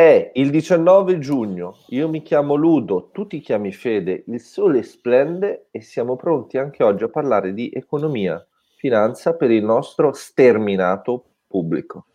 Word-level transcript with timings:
È 0.00 0.30
il 0.32 0.48
19 0.48 1.18
giugno, 1.18 1.80
io 1.88 2.08
mi 2.08 2.22
chiamo 2.22 2.54
Ludo, 2.54 3.10
tu 3.12 3.26
ti 3.26 3.40
chiami 3.40 3.70
Fede, 3.70 4.24
il 4.28 4.40
sole 4.40 4.82
splende 4.82 5.66
e 5.70 5.82
siamo 5.82 6.16
pronti 6.16 6.56
anche 6.56 6.82
oggi 6.82 7.04
a 7.04 7.10
parlare 7.10 7.52
di 7.52 7.70
economia, 7.70 8.42
finanza 8.78 9.34
per 9.34 9.50
il 9.50 9.62
nostro 9.62 10.14
sterminato 10.14 11.24
pubblico. 11.46 12.06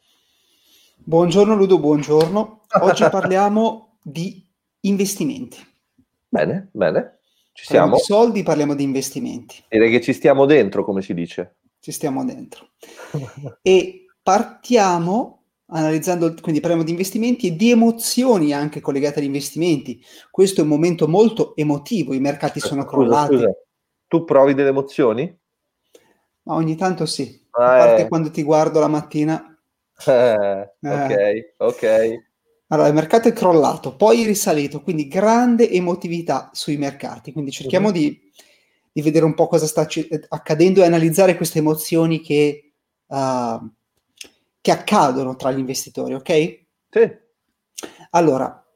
Buongiorno 0.95 1.53
Ludo, 1.53 1.77
buongiorno. 1.77 2.61
Oggi 2.81 3.07
parliamo 3.07 3.97
di 4.01 4.43
investimenti. 4.79 5.59
Bene, 6.27 6.69
bene. 6.71 7.19
Ci 7.53 7.65
Parliamo 7.67 7.97
siamo. 7.97 7.97
di 7.97 8.01
soldi, 8.01 8.41
parliamo 8.41 8.73
di 8.73 8.81
investimenti. 8.81 9.63
Direi 9.69 9.91
che 9.91 10.01
ci 10.01 10.13
stiamo 10.13 10.45
dentro, 10.45 10.83
come 10.83 11.03
si 11.03 11.13
dice. 11.13 11.57
Ci 11.79 11.91
stiamo 11.91 12.25
dentro. 12.25 12.69
E 13.61 14.07
partiamo 14.23 15.34
analizzando, 15.67 16.33
quindi 16.41 16.59
parliamo 16.59 16.83
di 16.83 16.91
investimenti 16.91 17.47
e 17.47 17.55
di 17.55 17.71
emozioni 17.71 18.53
anche 18.53 18.81
collegate 18.81 19.19
agli 19.19 19.25
investimenti. 19.25 20.03
Questo 20.29 20.61
è 20.61 20.63
un 20.63 20.69
momento 20.69 21.07
molto 21.07 21.55
emotivo, 21.55 22.13
i 22.13 22.19
mercati 22.19 22.59
sono 22.59 22.81
Scusa, 22.81 22.87
crollati. 22.95 23.33
scusa. 23.35 23.51
Tu 24.07 24.23
provi 24.23 24.53
delle 24.53 24.69
emozioni? 24.69 25.39
Ma 26.43 26.53
ogni 26.55 26.75
tanto 26.75 27.05
sì, 27.05 27.43
Ah, 27.51 27.73
a 27.73 27.77
parte 27.77 28.01
eh. 28.03 28.07
quando 28.07 28.29
ti 28.31 28.43
guardo 28.43 28.79
la 28.79 28.87
mattina. 28.87 29.49
Eh, 30.05 30.71
ok, 30.81 31.53
ok. 31.57 32.23
Allora, 32.67 32.87
il 32.89 32.93
mercato 32.93 33.27
è 33.29 33.33
crollato, 33.33 33.95
poi 33.95 34.23
è 34.23 34.25
risalito, 34.25 34.81
quindi 34.81 35.07
grande 35.07 35.69
emotività 35.69 36.49
sui 36.53 36.75
mercati. 36.77 37.31
Quindi 37.31 37.51
cerchiamo 37.51 37.87
Mhm. 37.87 37.93
di, 37.93 38.19
di 38.91 39.01
vedere 39.01 39.23
un 39.23 39.33
po' 39.35 39.47
cosa 39.47 39.65
sta 39.67 39.87
accadendo 40.29 40.81
e 40.81 40.85
analizzare 40.85 41.35
queste 41.37 41.59
emozioni 41.59 42.19
che, 42.21 42.73
uh, 43.05 43.71
che 44.65 44.71
accadono 44.71 45.35
tra 45.35 45.51
gli 45.51 45.59
investitori, 45.59 46.15
ok? 46.15 46.65
Sì. 46.89 47.17
Allora, 48.09 48.67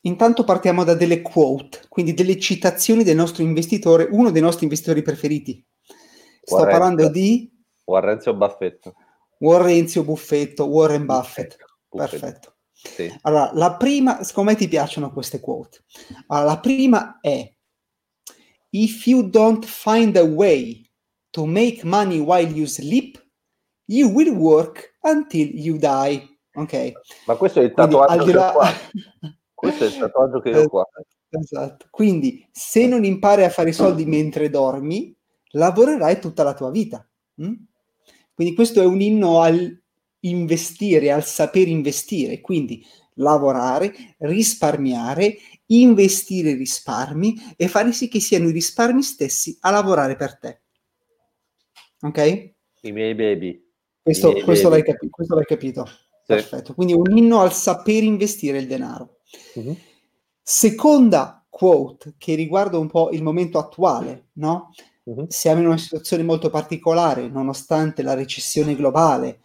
intanto 0.00 0.42
partiamo 0.42 0.82
da 0.82 0.94
delle 0.94 1.22
quote, 1.22 1.82
quindi 1.88 2.14
delle 2.14 2.36
citazioni 2.40 3.04
del 3.04 3.14
nostro 3.14 3.44
investitore, 3.44 4.08
uno 4.10 4.32
dei 4.32 4.42
nostri 4.42 4.64
investitori 4.64 5.02
preferiti. 5.02 5.64
Sto 6.42 6.56
Warren. 6.56 6.72
parlando 6.72 7.08
di 7.10 7.48
Warrenzio 7.84 8.34
Baffetto. 8.34 8.94
Warrenzio 9.38 10.02
Buffetto, 10.02 10.64
Warren 10.64 11.06
Buffett. 11.06 11.58
Buffetto. 11.88 12.18
Perfetto. 12.18 12.56
Sì. 12.72 13.16
Allora, 13.22 13.52
la 13.54 13.76
prima, 13.76 14.24
secondo 14.24 14.50
me 14.50 14.56
ti 14.56 14.66
piacciono 14.66 15.12
queste 15.12 15.38
quote. 15.38 15.84
Allora, 16.26 16.54
la 16.54 16.58
prima 16.58 17.20
è: 17.20 17.54
If 18.70 19.06
you 19.06 19.30
don't 19.30 19.64
find 19.64 20.16
a 20.16 20.24
way 20.24 20.90
to 21.30 21.46
make 21.46 21.84
money 21.84 22.18
while 22.18 22.50
you 22.50 22.66
sleep, 22.66 23.24
you 23.84 24.10
will 24.10 24.30
work 24.34 24.95
until 25.10 25.48
you 25.58 25.76
die. 25.78 26.26
Ok. 26.54 26.92
Ma 27.26 27.36
questo 27.36 27.60
è 27.60 27.64
il 27.64 27.72
Quindi, 27.72 27.92
tatuaggio 27.92 28.12
al 28.20 28.24
di 28.26 28.32
che 28.32 28.38
ho 28.38 28.40
là- 28.40 28.52
qua. 28.52 28.70
Questo 29.54 29.84
è 29.84 29.86
il 29.88 29.96
tatuaggio 29.96 30.40
che 30.40 30.56
ho 30.58 30.68
qua. 30.68 30.84
Esatto. 31.28 31.86
Quindi, 31.90 32.46
se 32.52 32.86
non 32.86 33.04
impari 33.04 33.44
a 33.44 33.50
fare 33.50 33.70
i 33.70 33.74
soldi 33.74 34.04
mentre 34.06 34.48
dormi, 34.48 35.14
lavorerai 35.50 36.20
tutta 36.20 36.42
la 36.42 36.54
tua 36.54 36.70
vita. 36.70 37.06
mm? 37.42 37.52
Quindi, 38.34 38.54
questo 38.54 38.80
è 38.80 38.84
un 38.84 39.00
inno 39.00 39.40
al 39.40 39.82
investire, 40.20 41.10
al 41.12 41.24
saper 41.24 41.68
investire. 41.68 42.40
Quindi, 42.40 42.84
lavorare, 43.14 44.14
risparmiare, 44.18 45.36
investire 45.66 46.54
risparmi 46.54 47.34
e 47.56 47.68
fare 47.68 47.92
sì 47.92 48.08
che 48.08 48.20
siano 48.20 48.48
i 48.48 48.52
risparmi 48.52 49.02
stessi 49.02 49.56
a 49.60 49.70
lavorare 49.70 50.16
per 50.16 50.38
te. 50.38 50.62
Ok? 52.02 52.52
I 52.82 52.92
miei 52.92 53.14
baby. 53.14 53.65
Questo, 54.06 54.30
miei 54.30 54.42
questo 54.44 54.68
baby. 54.68 54.82
l'hai, 54.82 54.92
capi- 54.92 55.10
questo 55.10 55.34
l'hai 55.34 55.44
capito. 55.44 55.84
Sì. 55.84 55.94
Perfetto. 56.26 56.74
Quindi, 56.74 56.92
un 56.92 57.16
inno 57.16 57.40
al 57.40 57.52
saper 57.52 58.04
investire 58.04 58.58
il 58.58 58.68
denaro. 58.68 59.16
Mhm. 59.54 59.76
Seconda 60.40 61.44
quote 61.48 62.14
che 62.16 62.36
riguarda 62.36 62.78
un 62.78 62.88
po' 62.88 63.10
il 63.10 63.24
momento 63.24 63.58
attuale, 63.58 64.28
no? 64.34 64.70
Mhm. 65.02 65.26
Siamo 65.26 65.60
in 65.60 65.66
una 65.66 65.76
situazione 65.76 66.22
molto 66.22 66.50
particolare, 66.50 67.28
nonostante 67.28 68.02
la 68.02 68.14
recessione 68.14 68.76
globale, 68.76 69.40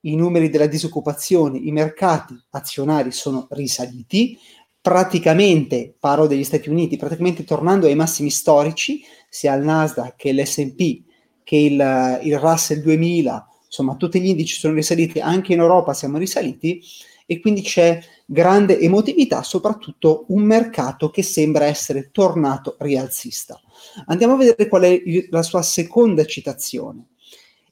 i 0.00 0.16
numeri 0.16 0.48
della 0.48 0.66
disoccupazione, 0.66 1.58
i 1.58 1.70
mercati 1.70 2.34
azionari 2.50 3.12
sono 3.12 3.46
risaliti, 3.50 4.36
praticamente, 4.80 5.94
parlo 6.00 6.26
degli 6.26 6.42
Stati 6.42 6.68
Uniti, 6.68 6.96
praticamente 6.96 7.44
tornando 7.44 7.86
ai 7.86 7.94
massimi 7.94 8.30
storici, 8.30 9.02
sia 9.28 9.54
il 9.54 9.62
Nasdaq 9.62 10.16
che 10.16 10.32
l'S&P 10.32 11.04
che 11.44 11.56
il, 11.56 12.20
il 12.22 12.38
Russell 12.38 12.80
2000, 12.80 13.49
insomma 13.70 13.94
tutti 13.94 14.20
gli 14.20 14.26
indici 14.26 14.58
sono 14.58 14.74
risaliti, 14.74 15.20
anche 15.20 15.52
in 15.52 15.60
Europa 15.60 15.94
siamo 15.94 16.18
risaliti 16.18 16.82
e 17.24 17.38
quindi 17.38 17.62
c'è 17.62 18.00
grande 18.26 18.80
emotività, 18.80 19.44
soprattutto 19.44 20.24
un 20.30 20.42
mercato 20.42 21.10
che 21.10 21.22
sembra 21.22 21.66
essere 21.66 22.10
tornato 22.10 22.74
rialzista. 22.80 23.60
Andiamo 24.06 24.34
a 24.34 24.36
vedere 24.38 24.66
qual 24.66 24.82
è 24.82 25.00
la 25.30 25.42
sua 25.42 25.62
seconda 25.62 26.24
citazione. 26.24 27.10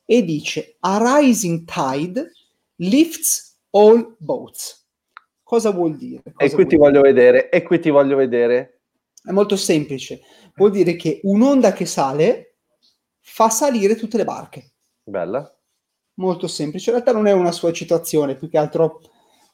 E 0.05 0.23
dice: 0.23 0.77
A 0.81 1.19
rising 1.19 1.65
tide 1.65 2.33
lifts 2.77 3.59
all 3.71 4.15
boats. 4.19 4.87
Cosa 5.43 5.71
vuol 5.71 5.97
dire? 5.97 6.23
E 6.25 6.33
Cosa 6.33 6.55
qui 6.55 6.67
ti 6.67 6.77
voglio 6.77 7.01
vedere, 7.01 7.49
e 7.51 7.63
qui 7.63 7.81
ti 7.81 7.91
voglio 7.91 8.15
vedere. 8.15 8.83
È 9.21 9.33
molto 9.33 9.57
semplice. 9.57 10.21
Vuol 10.55 10.71
dire 10.71 10.95
che 10.95 11.19
un'onda 11.25 11.73
che 11.73 11.85
sale 11.85 12.59
fa 13.19 13.51
salire 13.51 13.97
tutte 13.97 14.17
le 14.17 14.25
barche. 14.25 14.71
Bella. 15.03 15.58
Molto 16.19 16.47
semplice. 16.49 16.91
In 16.91 16.97
realtà 16.97 17.13
non 17.13 17.27
è 17.27 17.33
una 17.33 17.53
sua 17.53 17.73
citazione, 17.73 18.37
più 18.37 18.49
che 18.49 18.59
altro 18.59 19.01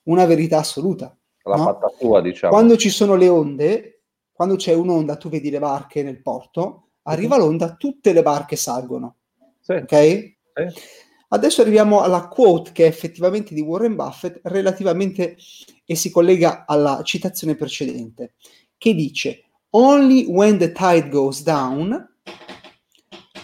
una 0.04 0.24
verità 0.24 0.58
assoluta. 0.58 1.16
L'ha 1.44 1.56
No? 1.56 1.64
fatta 1.64 1.92
tua, 1.98 2.20
diciamo. 2.22 2.52
Quando 2.52 2.76
ci 2.76 2.88
sono 2.88 3.14
le 3.16 3.28
onde, 3.28 4.02
quando 4.32 4.56
c'è 4.56 4.72
un'onda, 4.72 5.16
tu 5.16 5.28
vedi 5.28 5.50
le 5.50 5.58
barche 5.58 6.02
nel 6.02 6.22
porto, 6.22 6.88
arriva 7.02 7.36
l'onda, 7.36 7.74
tutte 7.74 8.12
le 8.14 8.22
barche 8.22 8.56
salgono. 8.56 9.16
Sì, 9.60 9.72
Ok? 9.72 9.90
sì. 9.92 10.82
Adesso 11.28 11.62
arriviamo 11.62 12.00
alla 12.00 12.28
quote 12.28 12.70
che 12.72 12.84
è 12.84 12.88
effettivamente 12.88 13.54
di 13.54 13.60
Warren 13.60 13.96
Buffett 13.96 14.40
relativamente 14.44 15.36
e 15.84 15.96
si 15.96 16.10
collega 16.10 16.64
alla 16.66 17.02
citazione 17.02 17.56
precedente, 17.56 18.34
che 18.78 18.94
dice: 18.94 19.42
Only 19.70 20.26
when 20.26 20.58
the 20.58 20.70
tide 20.72 21.08
goes 21.08 21.42
down, 21.42 22.08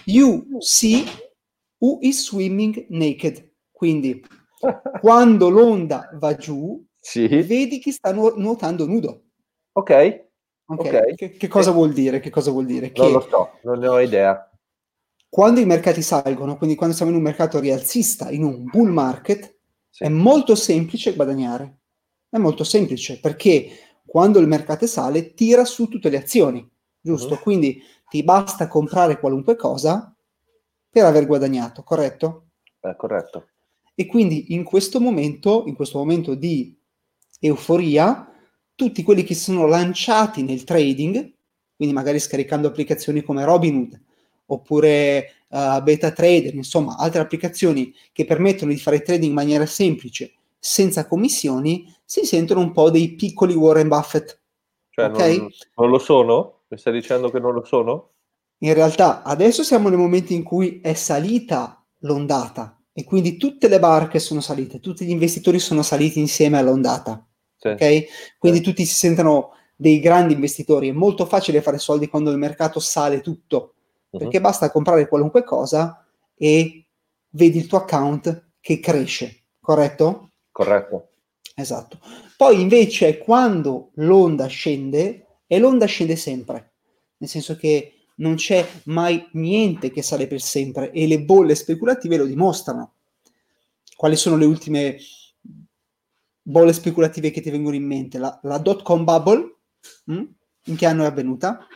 you 0.05 0.47
see 0.61 1.05
who 1.81 1.99
is 2.01 2.23
swimming 2.25 2.87
naked. 2.91 3.49
Quindi, 3.73 4.23
quando 5.01 5.49
l'onda 5.49 6.11
va 6.15 6.35
giù, 6.37 6.83
Sì. 7.01 7.27
vedi 7.27 7.79
chi 7.79 7.93
sta 7.93 8.13
nuo- 8.13 8.35
nuotando 8.37 8.87
nudo. 8.87 9.25
Ok, 9.73 10.29
Ok? 10.71 10.79
Ok. 10.87 11.15
Che, 11.15 11.31
che 11.31 11.49
cosa 11.49 11.73
vuol 11.73 11.93
dire? 11.93 12.21
Che 12.21 12.31
cosa 12.31 12.51
vuol 12.53 12.65
dire? 12.67 12.93
Che 12.93 13.01
non 13.03 13.13
lo 13.13 13.21
so, 13.29 13.51
non 13.63 13.79
ne 13.81 13.89
ho 13.89 13.99
idea. 14.01 14.45
quando 15.29 15.61
i 15.61 15.65
mercati 15.65 16.03
salgono, 16.03 16.57
quindi 16.57 16.75
quando 16.77 16.95
siamo 16.95 17.11
in 17.13 17.17
un 17.17 17.23
mercato 17.23 17.59
rialzista, 17.61 18.31
in 18.31 18.43
un 18.45 18.65
bull 18.65 18.89
market, 18.91 19.59
Sì. 19.89 20.05
è 20.05 20.09
molto 20.09 20.55
semplice 20.57 21.15
guadagnare. 21.15 21.79
È 22.29 22.37
molto 22.39 22.63
semplice 22.65 23.19
perché 23.21 23.69
quando 24.07 24.39
il 24.41 24.47
mercato 24.49 24.87
sale 24.87 25.35
tira 25.35 25.65
su 25.65 25.89
tutte 25.89 26.09
le 26.11 26.19
azioni, 26.19 26.69
giusto? 27.01 27.35
Mhm. 27.35 27.41
Quindi 27.43 27.81
ti 28.09 28.23
basta 28.25 28.67
comprare 28.69 29.19
qualunque 29.21 29.55
cosa 29.57 30.13
per 30.91 31.05
aver 31.05 31.27
guadagnato, 31.27 31.83
corretto? 31.83 32.47
È 32.81 32.95
corretto. 32.97 33.49
E 33.95 34.07
quindi 34.07 34.55
in 34.55 34.65
questo 34.65 35.01
momento, 35.01 35.65
in 35.67 35.75
questo 35.75 35.99
momento 35.99 36.35
di 36.35 36.77
euforia, 37.39 38.27
tutti 38.75 39.03
quelli 39.03 39.23
che 39.23 39.35
sono 39.35 39.67
lanciati 39.67 40.43
nel 40.43 40.65
trading, 40.65 41.33
quindi 41.77 41.95
magari 41.95 42.19
scaricando 42.19 42.69
applicazioni 42.69 43.23
come 43.23 43.45
Robinhood 43.45 44.01
oppure 44.47 45.45
uh, 45.49 45.83
Beta 45.83 46.11
Trader, 46.11 46.55
insomma, 46.55 46.97
altre 46.97 47.21
applicazioni 47.21 47.95
che 48.13 48.25
permettono 48.25 48.73
di 48.73 48.79
fare 48.79 49.01
trading 49.01 49.29
in 49.29 49.35
maniera 49.35 49.65
semplice, 49.67 50.33
senza 50.59 51.07
commissioni, 51.07 51.87
si 52.05 52.25
sentono 52.25 52.61
un 52.61 52.73
po' 52.73 52.91
dei 52.91 53.15
piccoli 53.15 53.55
Warren 53.55 53.89
Buffett. 53.89 54.41
Cioè, 54.91 55.07
Ok. 55.07 55.19
non, 55.19 55.49
non 55.77 55.91
lo 55.91 55.99
sono? 55.99 56.63
Mi 56.69 56.79
stai 56.79 56.93
dicendo 56.93 57.31
che 57.31 57.39
non 57.39 57.55
lo 57.55 57.65
sono? 57.65 58.11
In 58.63 58.75
realtà 58.75 59.23
adesso 59.23 59.63
siamo 59.63 59.89
nel 59.89 59.99
momento 59.99 60.33
in 60.33 60.43
cui 60.43 60.81
è 60.83 60.93
salita 60.95 61.83
l'ondata 62.01 62.79
e 62.93 63.05
quindi 63.05 63.37
tutte 63.37 63.69
le 63.69 63.79
barche 63.79 64.19
sono 64.19 64.41
salite, 64.41 64.81
tutti 64.81 65.05
gli 65.07 65.11
investitori 65.11 65.59
sono 65.59 65.83
saliti 65.83 66.19
insieme 66.19 66.59
all'ondata. 66.59 67.25
Sì. 67.57 67.69
ok? 67.69 68.05
Quindi 68.39 68.59
Sì. 68.59 68.65
tutti 68.65 68.85
si 68.87 68.95
sentono 68.95 69.51
dei 69.77 70.01
grandi 70.01 70.33
investitori. 70.35 70.89
È 70.89 70.93
molto 70.93 71.27
facile 71.27 71.61
fare 71.63 71.79
soldi 71.79 72.09
quando 72.09 72.31
il 72.31 72.39
mercato 72.39 72.81
sale 72.81 73.21
tutto, 73.21 73.75
Mhm. 74.11 74.19
perché 74.19 74.41
basta 74.41 74.71
comprare 74.71 75.09
qualunque 75.09 75.45
cosa 75.45 76.07
e 76.35 76.87
vedi 77.31 77.59
il 77.59 77.67
tuo 77.67 77.79
account 77.79 78.51
che 78.61 78.81
cresce, 78.81 79.45
corretto? 79.61 80.31
Corretto. 80.51 81.09
Esatto. 81.55 81.99
Poi 82.37 82.61
invece 82.61 83.19
quando 83.19 83.91
l'onda 83.97 84.47
scende, 84.47 85.27
e 85.47 85.59
l'onda 85.59 85.85
scende 85.87 86.17
sempre, 86.17 86.73
nel 87.19 87.29
senso 87.29 87.57
che 87.57 88.00
non 88.21 88.37
c'è 88.37 88.67
mai 88.85 89.29
niente 89.33 89.91
che 89.91 90.03
sale 90.03 90.27
per 90.27 90.41
sempre 90.41 90.91
e 90.93 91.07
le 91.07 91.23
bolle 91.23 91.55
speculative 91.55 92.17
lo 92.17 92.25
dimostrano. 92.25 92.95
Quali 93.97 94.17
sono 94.17 94.37
le 94.37 94.45
ultime 94.47 94.97
bolle 96.43 96.73
speculative 96.73 97.31
che 97.31 97.41
ti 97.41 97.51
vengono 97.51 97.77
in 97.77 97.87
mente. 97.87 98.19
La, 98.19 98.39
la 98.43 98.59
dot 98.59 98.83
com 98.83 99.05
bubble, 99.05 99.57
mh? 100.05 100.15
Mm? 100.15 100.25
in 100.65 100.77
che 100.77 100.87
anno 100.87 101.05
è 101.05 101.07
avvenuta? 101.07 101.67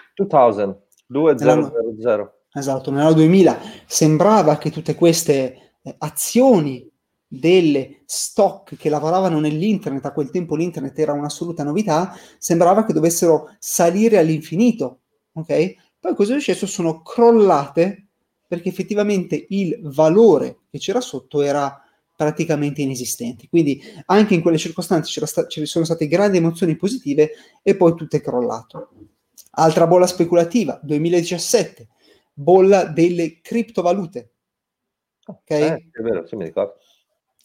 2000, 1.07 1.81
2000. 1.81 2.35
Esatto, 2.57 2.91
nell'anno 2.91 3.15
2000 3.15 3.59
sembrava 3.87 4.59
che 4.59 4.71
tutte 4.71 4.95
queste 4.95 5.77
eh, 5.83 5.95
azioni 5.99 6.89
delle 7.27 8.03
stock 8.05 8.77
che 8.77 8.89
lavoravano 8.89 9.41
nell'internet, 9.41 10.05
a 10.05 10.13
quel 10.13 10.31
tempo 10.31 10.55
l'internet 10.55 10.97
era 10.97 11.13
un'assoluta 11.13 11.65
novità, 11.65 12.15
sembrava 12.39 12.85
che 12.85 12.93
dovessero 12.93 13.57
salire 13.59 14.19
all'infinito, 14.19 15.01
ok? 15.33 15.75
Poi 16.05 16.15
cosa 16.15 16.35
è 16.35 16.39
successo? 16.39 16.67
Sono 16.67 17.01
crollate 17.01 18.09
perché 18.47 18.69
effettivamente 18.69 19.47
il 19.49 19.81
valore 19.85 20.59
che 20.71 20.77
c'era 20.77 21.01
sotto 21.01 21.41
era 21.41 21.83
praticamente 22.15 22.83
inesistente. 22.83 23.49
Quindi 23.49 23.83
anche 24.05 24.35
in 24.35 24.43
quelle 24.43 24.59
circostanze 24.59 25.25
sta- 25.25 25.47
ci 25.47 25.65
sono 25.65 25.87
state 25.87 26.07
grandi 26.07 26.37
emozioni 26.37 26.77
positive 26.77 27.31
e 27.63 27.75
poi 27.75 27.95
tutto 27.95 28.17
è 28.17 28.21
crollato. 28.21 28.91
Altra 29.53 29.87
bolla 29.87 30.07
speculativa, 30.07 30.79
2017, 30.83 31.89
bolla 32.35 32.85
delle 32.85 33.41
criptovalute. 33.41 34.33
Ok? 35.25 35.51
Eh, 35.53 35.89
è 35.91 36.03
vero, 36.03 36.27
sì, 36.27 36.37
mi 36.37 36.45
ricordo. 36.45 36.75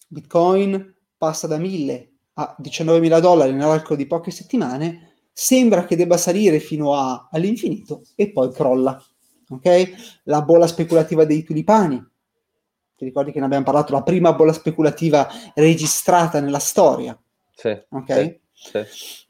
Bitcoin 0.06 0.96
passa 1.18 1.48
da 1.48 1.58
1000 1.58 2.12
a 2.34 2.58
19.000 2.60 3.22
dollari 3.22 3.54
nell'arco 3.54 3.96
di 3.96 4.06
poche 4.06 4.32
settimane, 4.32 5.09
sembra 5.40 5.86
che 5.86 5.96
debba 5.96 6.18
salire 6.18 6.60
fino 6.60 6.94
a, 6.96 7.30
all'infinito 7.32 8.02
e 8.16 8.30
poi 8.30 8.52
crolla. 8.52 9.02
Ok? 9.52 10.22
La 10.24 10.42
bolla 10.42 10.68
speculativa 10.68 11.24
dei 11.24 11.44
tulipani. 11.44 11.98
Ti 12.98 13.06
ricordi 13.06 13.32
che 13.32 13.40
ne 13.40 13.46
abbiamo 13.46 13.64
parlato? 13.64 13.94
La 13.94 14.04
prima 14.04 14.34
bolla 14.34 14.52
speculativa 14.52 15.30
registrata 15.56 16.42
nella 16.42 16.60
storia. 16.60 17.18
Sì. 17.56 17.70
Ok? 17.70 18.40
Sì, 18.52 18.72
sì. 18.84 19.28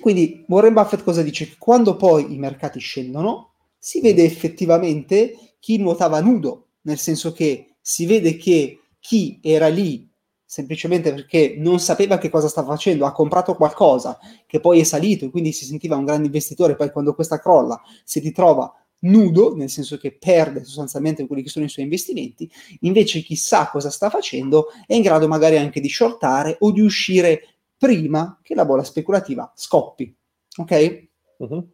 Quindi 0.00 0.44
Warren 0.48 0.74
Buffett 0.74 1.04
cosa 1.04 1.22
dice? 1.22 1.46
Che 1.46 1.54
quando 1.58 1.94
poi 1.94 2.34
i 2.34 2.38
mercati 2.38 2.80
scendono, 2.80 3.52
si 3.78 4.00
vede 4.00 4.24
effettivamente 4.24 5.54
chi 5.60 5.78
nuotava 5.78 6.20
nudo, 6.20 6.70
nel 6.82 6.98
senso 6.98 7.30
che 7.30 7.76
si 7.80 8.04
vede 8.04 8.36
che 8.36 8.80
chi 8.98 9.38
era 9.40 9.68
lì 9.68 10.10
semplicemente 10.46 11.12
perché 11.12 11.56
non 11.58 11.80
sapeva 11.80 12.18
che 12.18 12.30
cosa 12.30 12.48
stava 12.48 12.68
facendo, 12.68 13.04
ha 13.04 13.12
comprato 13.12 13.54
qualcosa 13.54 14.18
che 14.46 14.60
poi 14.60 14.80
è 14.80 14.84
salito 14.84 15.24
e 15.24 15.30
quindi 15.30 15.52
si 15.52 15.64
sentiva 15.64 15.96
un 15.96 16.04
grande 16.04 16.26
investitore, 16.26 16.76
poi 16.76 16.92
quando 16.92 17.14
questa 17.14 17.40
crolla 17.40 17.82
si 18.04 18.20
ritrova 18.20 18.72
nudo, 19.00 19.54
nel 19.54 19.68
senso 19.68 19.98
che 19.98 20.16
perde 20.16 20.64
sostanzialmente 20.64 21.26
quelli 21.26 21.42
che 21.42 21.48
sono 21.48 21.64
i 21.64 21.68
suoi 21.68 21.84
investimenti, 21.84 22.50
invece 22.80 23.20
chi 23.20 23.36
sa 23.36 23.68
cosa 23.68 23.90
sta 23.90 24.08
facendo 24.08 24.68
è 24.86 24.94
in 24.94 25.02
grado 25.02 25.28
magari 25.28 25.58
anche 25.58 25.80
di 25.80 25.88
shortare 25.88 26.56
o 26.60 26.70
di 26.70 26.80
uscire 26.80 27.56
prima 27.76 28.38
che 28.42 28.54
la 28.54 28.64
bolla 28.64 28.84
speculativa 28.84 29.52
scoppi. 29.54 30.14
Ok? 30.56 31.08
Uh-huh. 31.38 31.68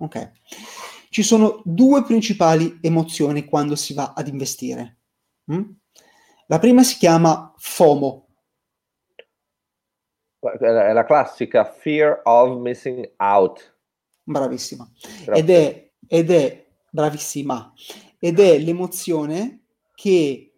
Ok. 0.00 0.32
Ci 1.08 1.22
sono 1.22 1.62
due 1.64 2.04
principali 2.04 2.78
emozioni 2.82 3.44
quando 3.46 3.74
si 3.76 3.94
va 3.94 4.12
ad 4.14 4.28
investire. 4.28 4.98
Mm? 5.50 5.62
La 6.50 6.58
prima 6.58 6.82
si 6.82 6.96
chiama 6.96 7.52
FOMO. 7.58 8.26
È 10.40 10.92
la 10.92 11.04
classica 11.04 11.70
Fear 11.70 12.22
of 12.24 12.58
Missing 12.58 13.16
Out. 13.18 13.76
Bravissima. 14.22 14.90
Ed 15.26 15.50
è, 15.50 15.90
ed 16.06 16.30
è, 16.30 16.66
bravissima, 16.90 17.74
ed 18.18 18.40
è 18.40 18.58
l'emozione 18.60 19.64
che 19.94 20.54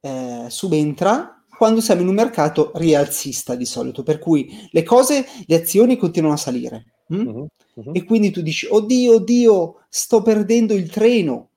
eh, 0.00 0.46
subentra 0.48 1.44
quando 1.54 1.82
siamo 1.82 2.00
in 2.00 2.08
un 2.08 2.14
mercato 2.14 2.72
rialzista 2.76 3.54
di 3.54 3.66
solito, 3.66 4.02
per 4.02 4.18
cui 4.18 4.68
le 4.70 4.82
cose, 4.82 5.26
le 5.44 5.56
azioni 5.56 5.98
continuano 5.98 6.36
a 6.36 6.38
salire. 6.38 7.02
Uh-huh, 7.08 7.46
uh-huh. 7.74 7.92
E 7.92 8.02
quindi 8.04 8.30
tu 8.30 8.40
dici, 8.40 8.66
oddio, 8.66 9.16
oddio, 9.16 9.84
sto 9.90 10.22
perdendo 10.22 10.72
il 10.72 10.88
treno 10.90 11.50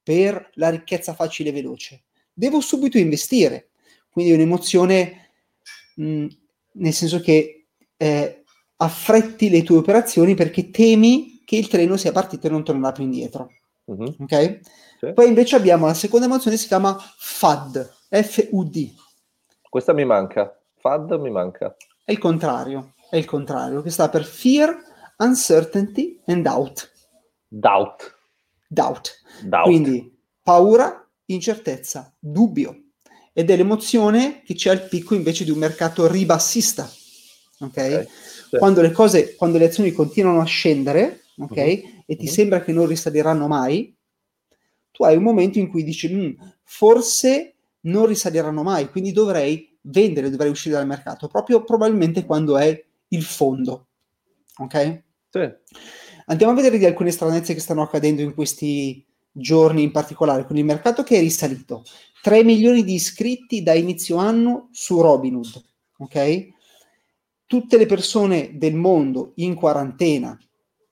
per 0.00 0.50
la 0.54 0.70
ricchezza 0.70 1.12
facile 1.12 1.48
e 1.48 1.52
veloce 1.52 2.05
devo 2.36 2.60
subito 2.60 2.98
investire. 2.98 3.70
Quindi 4.10 4.32
è 4.32 4.34
un'emozione 4.34 5.30
mh, 5.94 6.26
nel 6.72 6.92
senso 6.92 7.20
che 7.20 7.66
eh, 7.96 8.44
affretti 8.76 9.48
le 9.48 9.62
tue 9.62 9.78
operazioni 9.78 10.34
perché 10.34 10.70
temi 10.70 11.42
che 11.44 11.56
il 11.56 11.68
treno 11.68 11.96
sia 11.96 12.12
partito 12.12 12.46
e 12.46 12.50
non 12.50 12.62
tornerà 12.62 12.92
più 12.92 13.04
indietro. 13.04 13.50
Uh-huh. 13.84 14.16
Ok? 14.18 14.60
Sì. 15.00 15.12
Poi 15.12 15.28
invece 15.28 15.56
abbiamo 15.56 15.86
la 15.86 15.94
seconda 15.94 16.26
emozione, 16.26 16.56
si 16.56 16.66
chiama 16.66 16.96
FUD, 17.16 17.94
F-U-D. 18.10 18.94
Questa 19.68 19.92
mi 19.92 20.04
manca, 20.04 20.58
FUD 20.76 21.18
mi 21.20 21.30
manca. 21.30 21.74
È 22.04 22.10
il 22.12 22.18
contrario, 22.18 22.94
è 23.08 23.16
il 23.16 23.24
contrario, 23.24 23.82
che 23.82 23.90
sta 23.90 24.08
per 24.08 24.24
Fear, 24.24 24.76
Uncertainty 25.18 26.20
and 26.26 26.42
Doubt. 26.42 26.92
Doubt. 27.48 28.14
Doubt. 28.68 29.20
doubt. 29.42 29.64
Quindi 29.64 30.18
paura, 30.42 31.05
incertezza, 31.26 32.14
dubbio 32.18 32.80
ed 33.38 33.50
è 33.50 33.56
l'emozione 33.56 34.40
che 34.46 34.54
c'è 34.54 34.70
al 34.70 34.88
picco 34.88 35.14
invece 35.14 35.44
di 35.44 35.50
un 35.50 35.58
mercato 35.58 36.10
ribassista. 36.10 36.90
Ok? 37.58 37.70
okay. 37.70 38.06
Quando 38.58 38.80
le 38.80 38.92
cose, 38.92 39.34
quando 39.34 39.58
le 39.58 39.66
azioni 39.66 39.92
continuano 39.92 40.40
a 40.40 40.44
scendere, 40.44 41.24
ok? 41.36 41.50
Uh-huh. 41.50 42.02
E 42.06 42.16
ti 42.16 42.24
uh-huh. 42.24 42.32
sembra 42.32 42.62
che 42.62 42.72
non 42.72 42.86
risaliranno 42.86 43.46
mai, 43.46 43.94
tu 44.90 45.04
hai 45.04 45.16
un 45.16 45.22
momento 45.22 45.58
in 45.58 45.68
cui 45.68 45.84
dici, 45.84 46.08
mm, 46.10 46.30
forse 46.62 47.56
non 47.80 48.06
risaliranno 48.06 48.62
mai, 48.62 48.88
quindi 48.88 49.12
dovrei 49.12 49.76
vendere, 49.82 50.30
dovrei 50.30 50.48
uscire 50.48 50.76
dal 50.76 50.86
mercato, 50.86 51.28
proprio 51.28 51.62
probabilmente 51.62 52.24
quando 52.24 52.56
è 52.56 52.84
il 53.08 53.22
fondo. 53.22 53.88
Ok? 54.56 55.02
Sì. 55.28 55.52
Andiamo 56.24 56.52
a 56.52 56.56
vedere 56.56 56.78
di 56.78 56.86
alcune 56.86 57.10
stranezze 57.10 57.52
che 57.52 57.60
stanno 57.60 57.82
accadendo 57.82 58.22
in 58.22 58.32
questi 58.32 59.04
giorni 59.36 59.82
in 59.82 59.90
particolare, 59.90 60.46
con 60.46 60.56
il 60.56 60.64
mercato 60.64 61.02
che 61.02 61.16
è 61.16 61.20
risalito. 61.20 61.84
3 62.22 62.42
milioni 62.42 62.82
di 62.82 62.94
iscritti 62.94 63.62
da 63.62 63.74
inizio 63.74 64.16
anno 64.16 64.68
su 64.72 65.00
Robinhood, 65.00 65.62
ok? 65.98 66.48
Tutte 67.46 67.78
le 67.78 67.86
persone 67.86 68.50
del 68.54 68.74
mondo 68.74 69.32
in 69.36 69.54
quarantena 69.54 70.36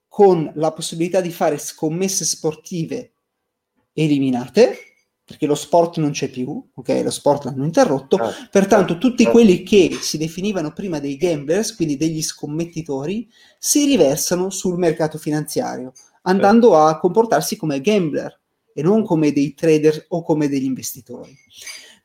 con 0.06 0.52
la 0.55 0.73
possibilità 0.73 1.20
di 1.20 1.32
fare 1.32 1.58
scommesse 1.58 2.25
sportive 2.25 3.14
eliminate, 3.94 4.76
perché 5.25 5.46
lo 5.46 5.56
sport 5.56 5.96
non 5.96 6.12
c'è 6.12 6.29
più, 6.29 6.64
ok? 6.73 7.00
Lo 7.02 7.11
sport 7.11 7.46
l'hanno 7.46 7.64
interrotto, 7.64 8.17
ah, 8.17 8.32
pertanto 8.50 8.99
tutti 8.99 9.25
ah. 9.25 9.31
quelli 9.31 9.64
che 9.64 9.99
si 10.00 10.19
definivano 10.19 10.73
prima 10.73 11.00
dei 11.00 11.17
gamblers, 11.17 11.75
quindi 11.75 11.96
degli 11.96 12.23
scommettitori, 12.23 13.29
si 13.58 13.86
riversano 13.86 14.51
sul 14.51 14.79
mercato 14.79 15.19
finanziario 15.19 15.93
andando 16.27 16.77
a 16.77 16.99
comportarsi 16.99 17.57
come 17.57 17.81
gambler 17.81 18.41
e 18.75 18.83
non 18.83 19.05
come 19.05 19.33
dei 19.33 19.55
trader 19.55 20.07
o 20.09 20.23
come 20.23 20.49
degli 20.49 20.65
investitori. 20.65 21.35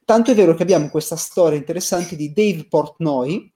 Tanto 0.06 0.32
è 0.32 0.36
vero 0.36 0.54
che 0.54 0.64
abbiamo 0.64 0.90
questa 0.90 1.16
storia 1.16 1.58
interessante 1.58 2.16
di 2.16 2.32
Dave 2.32 2.66
Portnoy. 2.68 3.52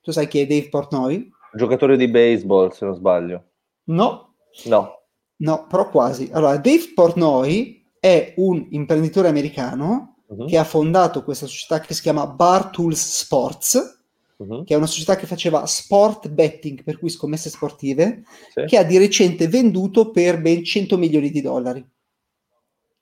Tu 0.00 0.10
sai 0.10 0.28
chi 0.28 0.40
è 0.40 0.46
Dave 0.46 0.68
Portnoy? 0.68 1.28
Giocatore 1.52 1.96
di 1.96 2.08
baseball, 2.08 2.70
se 2.70 2.84
non 2.84 2.94
sbaglio. 2.94 3.44
No. 3.84 4.34
No. 4.64 5.02
No, 5.36 5.66
però 5.66 5.88
quasi. 5.88 6.28
Allora, 6.32 6.56
Dave 6.56 6.92
Portnoy 6.94 7.92
è 7.98 8.34
un 8.36 8.66
imprenditore 8.70 9.28
americano 9.28 10.16
uh-huh. 10.26 10.46
che 10.46 10.58
ha 10.58 10.64
fondato 10.64 11.22
questa 11.22 11.46
società 11.46 11.80
che 11.80 11.94
si 11.94 12.02
chiama 12.02 12.26
Bar 12.26 12.70
Tools 12.70 13.18
Sports 13.18 13.99
uh-huh. 14.40 14.64
che 14.64 14.74
è 14.74 14.76
una 14.76 14.86
società 14.86 15.16
che 15.16 15.26
faceva 15.26 15.66
sport 15.66 16.28
betting, 16.28 16.82
per 16.82 16.98
cui 16.98 17.10
scommesse 17.10 17.50
sportive, 17.50 18.22
sì. 18.52 18.64
che 18.66 18.78
ha 18.78 18.82
di 18.82 18.98
recente 18.98 19.48
venduto 19.48 20.10
per 20.10 20.40
ben 20.40 20.64
100 20.64 20.96
milioni 20.96 21.30
di 21.30 21.40
dollari. 21.40 21.86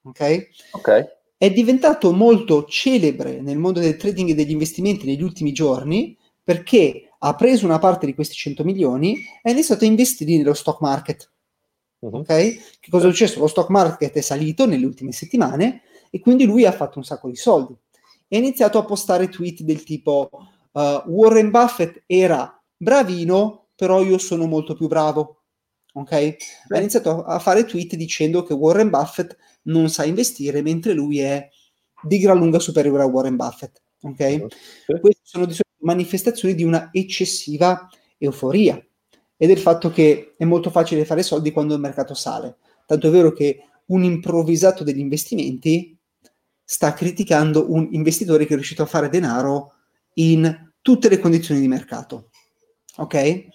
Ok? 0.02 0.48
Ok. 0.72 1.16
È 1.36 1.50
diventato 1.52 2.12
molto 2.12 2.64
celebre 2.64 3.40
nel 3.40 3.58
mondo 3.58 3.78
del 3.78 3.96
trading 3.96 4.30
e 4.30 4.34
degli 4.34 4.50
investimenti 4.50 5.06
negli 5.06 5.22
ultimi 5.22 5.52
giorni 5.52 6.16
perché 6.42 7.10
ha 7.16 7.34
preso 7.34 7.64
una 7.64 7.78
parte 7.78 8.06
di 8.06 8.14
questi 8.14 8.34
100 8.34 8.64
milioni 8.64 9.18
e 9.18 9.48
ha 9.48 9.50
iniziato 9.50 9.84
a 9.84 9.86
investire 9.86 10.36
nello 10.36 10.54
stock 10.54 10.80
market. 10.80 11.30
Uh-huh. 12.00 12.18
Ok? 12.18 12.26
Che 12.26 12.90
cosa 12.90 13.06
è 13.06 13.10
successo? 13.10 13.38
Lo 13.38 13.46
stock 13.46 13.68
market 13.68 14.14
è 14.14 14.20
salito 14.20 14.66
nelle 14.66 14.86
ultime 14.86 15.12
settimane 15.12 15.82
e 16.10 16.20
quindi 16.20 16.44
lui 16.44 16.64
ha 16.64 16.72
fatto 16.72 16.98
un 16.98 17.04
sacco 17.04 17.28
di 17.28 17.36
soldi. 17.36 17.76
E 18.26 18.36
ha 18.36 18.40
iniziato 18.40 18.78
a 18.78 18.84
postare 18.84 19.28
tweet 19.28 19.62
del 19.62 19.84
tipo 19.84 20.28
uh, 20.78 21.10
Warren 21.10 21.50
Buffett 21.50 22.02
era 22.06 22.62
bravino, 22.76 23.68
però 23.74 24.02
io 24.02 24.18
sono 24.18 24.46
molto 24.46 24.74
più 24.74 24.86
bravo. 24.86 25.42
Ok? 25.94 26.10
Beh. 26.10 26.76
Ha 26.76 26.78
iniziato 26.78 27.24
a 27.24 27.38
fare 27.40 27.64
tweet 27.64 27.96
dicendo 27.96 28.44
che 28.44 28.54
Warren 28.54 28.90
Buffett 28.90 29.36
non 29.62 29.88
sa 29.88 30.04
investire, 30.04 30.62
mentre 30.62 30.92
lui 30.92 31.18
è 31.18 31.48
di 32.02 32.18
gran 32.18 32.38
lunga 32.38 32.60
superiore 32.60 33.02
a 33.02 33.06
Warren 33.06 33.36
Buffett. 33.36 33.82
Ok? 34.02 34.48
Sì. 34.86 35.00
Queste 35.00 35.22
sono 35.22 35.46
di 35.46 35.56
manifestazioni 35.80 36.54
di 36.54 36.62
una 36.62 36.90
eccessiva 36.92 37.88
euforia 38.18 38.80
e 39.36 39.46
del 39.46 39.58
fatto 39.58 39.90
che 39.90 40.34
è 40.36 40.44
molto 40.44 40.70
facile 40.70 41.04
fare 41.04 41.22
soldi 41.22 41.50
quando 41.50 41.74
il 41.74 41.80
mercato 41.80 42.14
sale. 42.14 42.58
Tanto 42.86 43.08
è 43.08 43.10
vero 43.10 43.32
che 43.32 43.64
un 43.86 44.02
improvvisato 44.02 44.84
degli 44.84 44.98
investimenti 44.98 45.96
sta 46.64 46.92
criticando 46.92 47.72
un 47.72 47.88
investitore 47.92 48.44
che 48.44 48.52
è 48.52 48.56
riuscito 48.56 48.82
a 48.82 48.86
fare 48.86 49.08
denaro 49.08 49.72
in 50.14 50.67
tutte 50.82 51.08
le 51.08 51.18
condizioni 51.18 51.60
di 51.60 51.68
mercato. 51.68 52.30
Ok? 52.96 53.46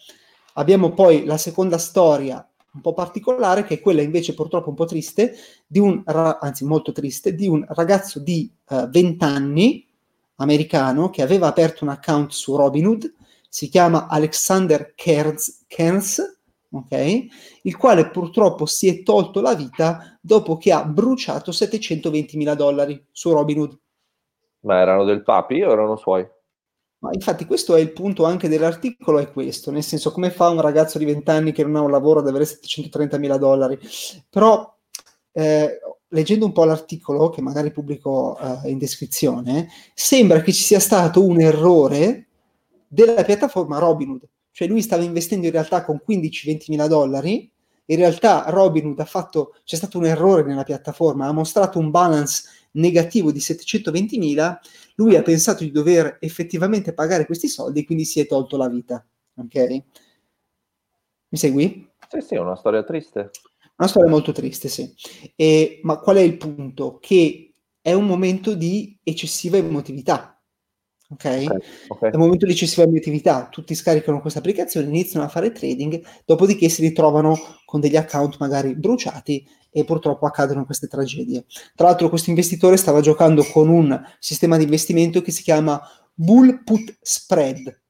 Abbiamo 0.53 0.93
poi 0.93 1.25
la 1.25 1.37
seconda 1.37 1.77
storia 1.77 2.47
un 2.73 2.81
po' 2.81 2.93
particolare, 2.93 3.63
che 3.63 3.75
è 3.75 3.79
quella 3.79 4.01
invece 4.01 4.33
purtroppo 4.33 4.69
un 4.69 4.75
po' 4.75 4.85
triste, 4.85 5.35
di 5.67 5.79
un, 5.79 6.01
anzi 6.05 6.65
molto 6.65 6.91
triste, 6.91 7.35
di 7.35 7.47
un 7.47 7.63
ragazzo 7.69 8.19
di 8.19 8.51
uh, 8.69 8.75
eh, 8.75 8.87
20 8.87 9.23
anni, 9.23 9.87
americano, 10.37 11.09
che 11.09 11.21
aveva 11.21 11.47
aperto 11.47 11.83
un 11.83 11.91
account 11.91 12.31
su 12.31 12.55
Robinhood, 12.55 13.13
si 13.47 13.69
chiama 13.69 14.07
Alexander 14.07 14.93
Kearns, 14.95 15.65
Kearns 15.67 16.39
okay? 16.71 17.29
il 17.63 17.77
quale 17.77 18.09
purtroppo 18.09 18.65
si 18.65 18.87
è 18.87 19.03
tolto 19.03 19.41
la 19.41 19.53
vita 19.53 20.17
dopo 20.19 20.57
che 20.57 20.71
ha 20.71 20.83
bruciato 20.83 21.51
720 21.51 22.37
mila 22.37 22.55
dollari 22.55 23.05
su 23.11 23.31
Robinhood. 23.31 23.79
Ma 24.61 24.79
erano 24.79 25.03
del 25.03 25.23
papi 25.23 25.61
o 25.61 25.71
erano 25.71 25.95
suoi? 25.95 26.27
Ma 27.03 27.09
infatti 27.11 27.43
questo 27.43 27.75
è 27.75 27.81
il 27.81 27.91
punto 27.91 28.23
anche 28.23 28.47
dell'articolo, 28.47 29.19
è 29.19 29.29
questo, 29.29 29.71
nel 29.71 29.83
senso 29.83 30.09
come 30.13 30.31
fa 30.31 30.47
un 30.47 30.61
ragazzo 30.61 30.97
di 30.97 31.03
20 31.03 31.29
anni 31.31 31.51
che 31.51 31.63
non 31.63 31.75
ha 31.75 31.81
un 31.81 31.91
lavoro 31.91 32.21
ad 32.21 32.29
avere 32.29 32.45
730 32.45 33.17
mila 33.17 33.35
dollari? 33.35 33.77
Però 34.29 34.73
eh, 35.33 35.79
leggendo 36.07 36.45
un 36.45 36.53
po' 36.53 36.63
l'articolo, 36.63 37.29
che 37.29 37.41
magari 37.41 37.71
pubblico 37.71 38.37
eh, 38.39 38.69
in 38.69 38.77
descrizione, 38.77 39.67
sembra 39.93 40.39
che 40.39 40.53
ci 40.53 40.63
sia 40.63 40.79
stato 40.79 41.25
un 41.25 41.41
errore 41.41 42.27
della 42.87 43.25
piattaforma 43.25 43.79
Robinhood. 43.79 44.25
Cioè 44.51 44.69
lui 44.69 44.81
stava 44.81 45.03
investendo 45.03 45.45
in 45.45 45.51
realtà 45.51 45.83
con 45.83 46.01
15-20 46.07 46.63
mila 46.69 46.87
dollari, 46.87 47.51
in 47.87 47.97
realtà 47.97 48.45
Robinhood 48.47 49.01
ha 49.01 49.05
fatto, 49.05 49.55
c'è 49.65 49.75
stato 49.75 49.97
un 49.97 50.05
errore 50.05 50.43
nella 50.43 50.63
piattaforma, 50.63 51.27
ha 51.27 51.33
mostrato 51.33 51.79
un 51.79 51.91
balance 51.91 52.43
negativo 52.73 53.31
di 53.31 53.39
720 53.39 54.17
mila 54.17 54.59
lui 54.95 55.15
ha 55.15 55.21
pensato 55.21 55.63
di 55.63 55.71
dover 55.71 56.17
effettivamente 56.19 56.93
pagare 56.93 57.25
questi 57.25 57.47
soldi 57.47 57.81
e 57.81 57.85
quindi 57.85 58.05
si 58.05 58.19
è 58.19 58.27
tolto 58.27 58.57
la 58.57 58.69
vita. 58.69 59.05
Ok? 59.35 59.83
Mi 61.29 61.37
segui? 61.37 61.89
Sì, 62.09 62.21
sì, 62.21 62.35
è 62.35 62.39
una 62.39 62.55
storia 62.55 62.83
triste. 62.83 63.31
Una 63.77 63.87
storia 63.87 64.09
molto 64.09 64.31
triste, 64.31 64.67
sì. 64.69 64.93
E, 65.35 65.79
ma 65.83 65.97
qual 65.97 66.17
è 66.17 66.21
il 66.21 66.37
punto? 66.37 66.99
Che 66.99 67.51
è 67.81 67.93
un 67.93 68.05
momento 68.05 68.53
di 68.53 68.97
eccessiva 69.03 69.57
emotività. 69.57 70.32
Okay? 71.13 71.47
Okay. 71.87 72.11
È 72.11 72.15
un 72.15 72.21
momento 72.21 72.45
di 72.45 72.51
eccessiva 72.51 72.83
emotività. 72.83 73.47
Tutti 73.49 73.75
scaricano 73.75 74.21
questa 74.21 74.39
applicazione, 74.39 74.87
iniziano 74.87 75.25
a 75.25 75.29
fare 75.29 75.51
trading, 75.51 76.01
dopodiché 76.25 76.69
si 76.69 76.81
ritrovano 76.81 77.37
con 77.65 77.79
degli 77.79 77.95
account 77.95 78.37
magari 78.39 78.75
bruciati 78.75 79.45
e 79.71 79.83
purtroppo 79.83 80.25
accadono 80.25 80.65
queste 80.65 80.87
tragedie. 80.87 81.45
Tra 81.75 81.87
l'altro 81.87 82.09
questo 82.09 82.29
investitore 82.29 82.77
stava 82.77 83.01
giocando 83.01 83.43
con 83.43 83.69
un 83.69 84.01
sistema 84.19 84.57
di 84.57 84.63
investimento 84.63 85.21
che 85.21 85.31
si 85.31 85.43
chiama 85.43 85.81
Bull 86.13 86.63
Put 86.63 86.97
Spread. 87.01 87.81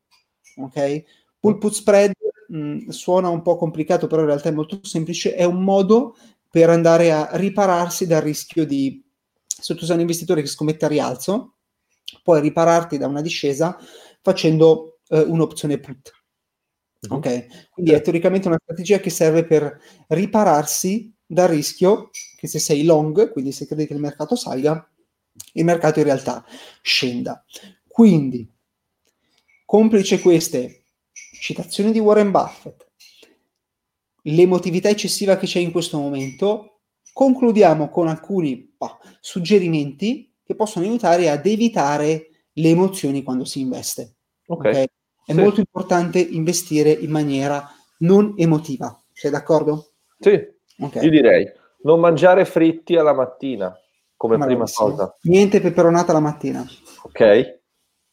Ok? 0.58 1.04
Bull 1.40 1.58
Put 1.58 1.74
Spread 1.74 2.12
mh, 2.48 2.58
mm, 2.58 2.88
suona 2.90 3.30
un 3.30 3.42
po' 3.42 3.58
complicato, 3.58 4.08
però 4.08 4.22
in 4.22 4.28
realtà 4.28 4.50
è 4.50 4.54
molto 4.54 4.80
semplice, 4.84 5.36
è 5.36 5.44
un 5.44 5.64
modo 5.64 6.16
per 6.50 6.70
andare 6.70 7.12
a 7.12 7.30
ripararsi 7.34 8.06
dal 8.06 8.22
rischio 8.22 8.66
di 8.66 9.04
se 9.64 9.76
tu 9.76 9.86
sei 9.86 9.96
un 9.96 10.02
investitore 10.02 10.42
che 10.42 10.48
scommette 10.48 10.86
a 10.86 10.90
rialzo, 10.90 11.53
puoi 12.22 12.42
ripararti 12.42 12.98
da 12.98 13.08
una 13.08 13.22
discesa 13.22 13.78
facendo 14.22 15.00
eh, 15.10 15.20
un'opzione 15.20 15.80
put. 15.80 16.12
Mhm. 17.08 17.16
Ok? 17.16 17.70
Quindi 17.72 17.92
è 17.92 18.02
teoricamente 18.02 18.48
una 18.48 18.60
strategia 18.62 19.00
che 19.00 19.10
serve 19.10 19.46
per 19.46 19.80
ripararsi 20.10 21.14
dal 21.26 21.48
rischio 21.48 22.10
che 22.38 22.48
se 22.48 22.60
sei 22.60 22.84
long, 22.84 23.32
quindi 23.32 23.52
se 23.52 23.66
credi 23.66 23.88
che 23.88 23.94
il 23.94 24.00
mercato 24.00 24.36
salga, 24.36 24.88
il 25.54 25.64
mercato 25.64 26.00
in 26.00 26.06
realtà 26.06 26.46
scenda. 26.82 27.44
Quindi, 27.88 28.50
complice 29.66 30.20
queste 30.20 30.84
citazioni 31.40 31.92
di 31.92 32.00
Warren 32.00 32.32
Buffett, 32.32 32.92
l'emotività 34.24 34.90
eccessiva 34.90 35.38
che 35.38 35.46
c'è 35.46 35.60
in 35.60 35.72
questo 35.72 35.98
momento, 35.98 36.82
concludiamo 37.14 37.90
con 37.90 38.08
alcuni 38.08 38.74
bah, 38.78 38.98
suggerimenti 39.20 40.33
che 40.44 40.56
possono 40.56 40.86
aiutare 40.86 41.30
ad 41.30 41.46
evitare 41.46 42.28
le 42.52 42.70
emozioni 42.70 43.24
quando 43.24 43.46
si 43.46 43.62
investe. 43.62 44.16
Ok. 44.48 44.66
okay? 44.66 44.86
È 45.26 45.32
sì. 45.32 45.40
molto 45.40 45.60
importante 45.60 46.20
investire 46.20 46.92
in 46.92 47.10
maniera 47.10 47.70
non 48.00 48.34
emotiva. 48.38 48.98
Sei 49.14 49.32
d'accordo? 49.32 49.92
Sì, 50.20 50.52
Okay. 50.80 51.04
Io 51.04 51.10
direi 51.10 51.52
non 51.84 52.00
mangiare 52.00 52.46
fritti 52.46 52.96
alla 52.96 53.14
mattina 53.14 53.76
come 54.16 54.38
prima 54.38 54.66
cosa. 54.72 55.16
Niente 55.24 55.60
peperonata 55.60 56.14
la 56.14 56.20
mattina. 56.20 56.66
Ok. 57.04 57.60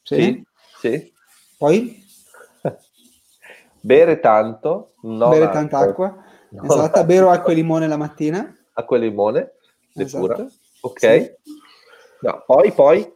Sì. 0.02 0.22
Sì. 0.22 0.44
sì. 0.78 1.12
Poi? 1.56 2.04
Bere 3.80 4.20
tanto. 4.20 4.94
Bere 5.00 5.44
acqua. 5.44 5.48
tanta 5.48 5.78
acqua. 5.78 6.24
Non 6.50 6.64
esatto, 6.64 6.82
acqua. 6.82 7.04
bere 7.04 7.28
acqua 7.28 7.52
e 7.52 7.54
limone 7.56 7.86
la 7.86 7.96
mattina. 7.96 8.56
Acqua 8.72 8.96
e 8.96 9.00
limone, 9.00 9.52
esatto. 9.94 10.50
Ok. 10.80 10.98
Sì. 10.98 11.32
No, 12.22 12.42
poi, 12.46 12.72
poi? 12.72 13.12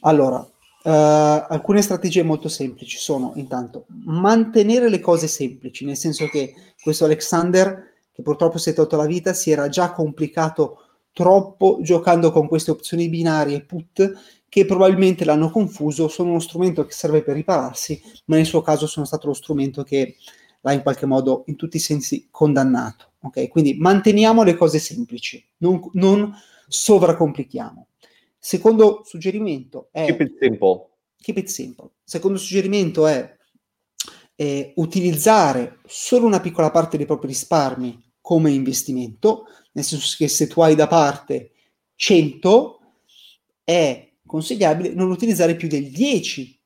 Allora, 0.00 0.38
uh, 0.38 0.48
alcune 0.82 1.82
strategie 1.82 2.22
molto 2.22 2.48
semplici 2.48 2.98
sono 2.98 3.32
intanto 3.36 3.86
mantenere 4.04 4.88
le 4.88 5.00
cose 5.00 5.26
semplici, 5.26 5.84
nel 5.84 5.96
senso 5.96 6.26
che 6.28 6.54
questo 6.80 7.04
Alexander 7.04 7.94
che 8.16 8.22
purtroppo 8.22 8.56
si 8.56 8.70
è 8.70 8.72
tolto 8.72 8.96
la 8.96 9.04
vita, 9.04 9.34
si 9.34 9.50
era 9.50 9.68
già 9.68 9.92
complicato 9.92 10.78
troppo 11.12 11.80
giocando 11.82 12.32
con 12.32 12.48
queste 12.48 12.70
opzioni 12.70 13.10
binarie 13.10 13.62
put 13.62 14.10
che 14.48 14.64
probabilmente 14.64 15.26
l'hanno 15.26 15.50
confuso, 15.50 16.08
sono 16.08 16.30
uno 16.30 16.40
strumento 16.40 16.86
che 16.86 16.92
serve 16.92 17.22
per 17.22 17.34
ripararsi, 17.34 18.00
ma 18.26 18.36
nel 18.36 18.46
suo 18.46 18.62
caso 18.62 18.86
sono 18.86 19.04
stato 19.04 19.26
lo 19.26 19.34
strumento 19.34 19.82
che 19.82 20.16
l'ha 20.62 20.72
in 20.72 20.80
qualche 20.80 21.04
modo 21.04 21.42
in 21.48 21.56
tutti 21.56 21.76
i 21.76 21.80
sensi 21.80 22.28
condannato. 22.30 23.10
Okay? 23.20 23.48
Quindi 23.48 23.76
manteniamo 23.78 24.42
le 24.42 24.54
cose 24.56 24.78
semplici, 24.78 25.46
non, 25.58 25.78
non 25.92 26.34
sovracomplichiamo. 26.66 27.88
Secondo 28.38 29.02
suggerimento 29.04 29.88
è... 29.90 30.04
Keep 30.06 30.20
it 30.20 30.38
simple. 30.40 30.88
Keep 31.20 31.38
it 31.38 31.46
simple. 31.48 31.90
Secondo 32.04 32.38
suggerimento 32.38 33.06
è 33.06 33.36
eh, 34.36 34.72
utilizzare 34.76 35.80
solo 35.86 36.26
una 36.26 36.40
piccola 36.40 36.70
parte 36.70 36.96
dei 36.96 37.06
propri 37.06 37.28
risparmi 37.28 38.02
come 38.20 38.50
investimento, 38.50 39.44
nel 39.72 39.84
senso 39.84 40.14
che 40.18 40.28
se 40.28 40.46
tu 40.46 40.60
hai 40.60 40.74
da 40.74 40.86
parte 40.86 41.52
100 41.96 42.80
è 43.64 44.12
consigliabile 44.24 44.92
non 44.92 45.10
utilizzare 45.10 45.56
più 45.56 45.68
del 45.68 45.90
10, 45.90 46.60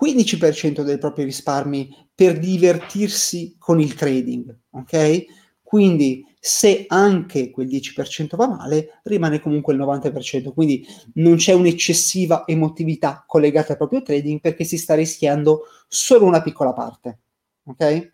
15% 0.00 0.82
dei 0.82 0.98
propri 0.98 1.24
risparmi 1.24 1.88
per 2.14 2.38
divertirsi 2.38 3.56
con 3.58 3.80
il 3.80 3.94
trading, 3.94 4.58
ok? 4.70 5.24
Quindi 5.62 6.24
se 6.48 6.84
anche 6.86 7.50
quel 7.50 7.66
10% 7.66 8.36
va 8.36 8.46
male, 8.46 9.00
rimane 9.02 9.40
comunque 9.40 9.74
il 9.74 9.80
90%, 9.80 10.52
quindi 10.52 10.86
non 11.14 11.34
c'è 11.34 11.52
un'eccessiva 11.52 12.44
emotività 12.46 13.24
collegata 13.26 13.72
al 13.72 13.78
proprio 13.78 14.02
trading 14.02 14.40
perché 14.40 14.62
si 14.62 14.78
sta 14.78 14.94
rischiando 14.94 15.62
solo 15.88 16.24
una 16.24 16.42
piccola 16.42 16.72
parte 16.72 17.18
ok? 17.64 18.10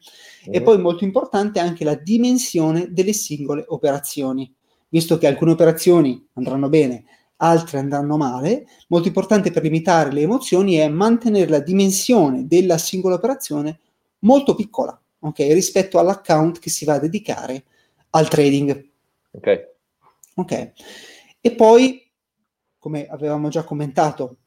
Mm. 0.48 0.54
E 0.54 0.62
poi 0.62 0.78
molto 0.78 1.04
importante 1.04 1.60
anche 1.60 1.84
la 1.84 1.94
dimensione 1.94 2.88
delle 2.90 3.12
singole 3.12 3.64
operazioni, 3.68 4.50
visto 4.88 5.18
che 5.18 5.26
alcune 5.26 5.52
operazioni 5.52 6.26
andranno 6.32 6.70
bene, 6.70 7.04
altre 7.36 7.80
andranno 7.80 8.16
male, 8.16 8.66
molto 8.88 9.08
importante 9.08 9.50
per 9.50 9.62
limitare 9.62 10.10
le 10.10 10.22
emozioni 10.22 10.76
è 10.76 10.88
mantenere 10.88 11.50
la 11.50 11.60
dimensione 11.60 12.46
della 12.46 12.78
singola 12.78 13.16
operazione 13.16 13.80
molto 14.20 14.54
piccola, 14.54 14.98
ok? 15.20 15.38
Rispetto 15.38 15.98
all'account 15.98 16.58
che 16.58 16.70
si 16.70 16.86
va 16.86 16.94
a 16.94 16.98
dedicare 16.98 17.64
al 18.12 18.28
trading. 18.28 18.90
Ok. 19.32 19.70
Ok. 20.34 20.72
E 21.40 21.52
poi, 21.52 22.10
come 22.78 23.06
avevamo 23.06 23.48
già 23.48 23.64
commentato, 23.64 24.38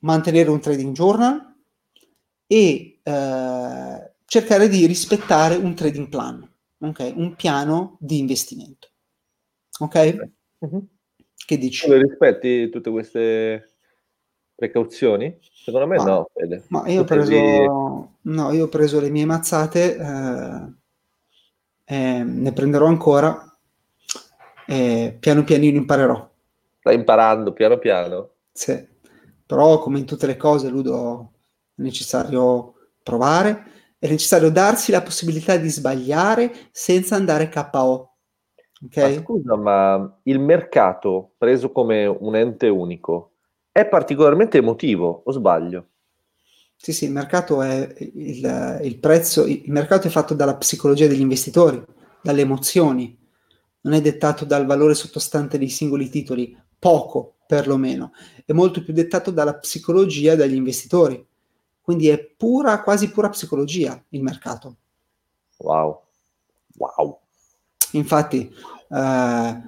mantenere 0.00 0.50
un 0.50 0.60
trading 0.60 0.94
journal 0.94 1.54
e 2.46 3.00
eh, 3.02 4.12
cercare 4.24 4.68
di 4.68 4.86
rispettare 4.86 5.56
un 5.56 5.74
trading 5.74 6.08
plan, 6.08 6.48
okay? 6.78 7.12
un 7.16 7.34
piano 7.34 7.96
di 8.00 8.18
investimento. 8.18 8.88
Ok? 9.80 10.30
Uh-huh. 10.58 10.86
Che 11.34 11.58
dici? 11.58 11.86
Tu 11.86 11.92
rispetti 11.94 12.68
tutte 12.70 12.90
queste 12.90 13.76
precauzioni? 14.54 15.38
Secondo 15.40 15.86
me 15.86 15.96
ma, 15.96 16.04
no, 16.04 16.30
Fede. 16.32 16.64
Ma 16.68 16.86
io 16.88 17.02
ho, 17.02 17.04
preso, 17.04 17.30
di... 17.30 18.32
no, 18.32 18.52
io 18.52 18.64
ho 18.64 18.68
preso 18.68 19.00
le 19.00 19.10
mie 19.10 19.24
mazzate, 19.24 19.96
eh, 19.96 20.72
eh, 21.86 22.22
ne 22.24 22.52
prenderò 22.52 22.86
ancora 22.86 23.56
e 24.66 25.16
piano 25.18 25.44
pianino 25.44 25.78
imparerò. 25.78 26.28
Stai 26.80 26.96
imparando 26.96 27.52
piano 27.52 27.78
piano? 27.78 28.30
Sì, 28.52 28.86
però 29.46 29.78
come 29.78 30.00
in 30.00 30.04
tutte 30.04 30.26
le 30.26 30.36
cose, 30.36 30.68
Ludo, 30.68 31.30
è 31.76 31.82
necessario 31.82 32.74
provare, 33.02 33.64
è 33.98 34.08
necessario 34.08 34.50
darsi 34.50 34.90
la 34.90 35.02
possibilità 35.02 35.56
di 35.56 35.68
sbagliare 35.68 36.52
senza 36.72 37.14
andare 37.14 37.48
KO. 37.48 38.10
Okay? 38.86 39.14
Ma 39.14 39.22
scusa, 39.22 39.56
ma 39.56 40.18
il 40.24 40.40
mercato, 40.40 41.32
preso 41.38 41.70
come 41.70 42.06
un 42.06 42.34
ente 42.34 42.68
unico, 42.68 43.32
è 43.70 43.86
particolarmente 43.86 44.58
emotivo, 44.58 45.22
o 45.24 45.30
sbaglio? 45.30 45.86
Sì, 46.86 46.92
sì, 46.92 47.06
il 47.06 47.10
mercato 47.10 47.62
è 47.62 47.92
il, 47.98 48.80
il 48.84 48.98
prezzo, 49.00 49.44
il 49.44 49.72
mercato 49.72 50.06
è 50.06 50.10
fatto 50.10 50.34
dalla 50.34 50.54
psicologia 50.54 51.08
degli 51.08 51.18
investitori, 51.18 51.84
dalle 52.22 52.42
emozioni, 52.42 53.18
non 53.80 53.94
è 53.94 54.00
dettato 54.00 54.44
dal 54.44 54.66
valore 54.66 54.94
sottostante 54.94 55.58
dei 55.58 55.68
singoli 55.68 56.08
titoli, 56.08 56.56
poco 56.78 57.38
perlomeno, 57.44 58.12
è 58.44 58.52
molto 58.52 58.84
più 58.84 58.92
dettato 58.92 59.32
dalla 59.32 59.56
psicologia 59.56 60.36
degli 60.36 60.54
investitori. 60.54 61.26
Quindi 61.80 62.06
è 62.06 62.24
pura, 62.24 62.80
quasi 62.84 63.10
pura 63.10 63.30
psicologia 63.30 64.00
il 64.10 64.22
mercato. 64.22 64.76
Wow, 65.56 66.02
wow. 66.76 67.18
Infatti, 67.94 68.48
eh, 68.90 69.60